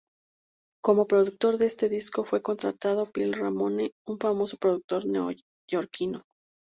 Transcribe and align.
Como 0.83 1.05
productor 1.05 1.59
de 1.59 1.67
este 1.67 1.87
disco 1.87 2.23
fue 2.23 2.41
contratado 2.41 3.11
Phil 3.11 3.33
Ramone, 3.33 3.91
un 4.07 4.17
famoso 4.17 4.57
productor 4.57 5.05
neoyorquino. 5.05 6.23